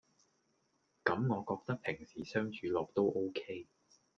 [1.05, 3.67] 咁我覺得平時相處落都 ok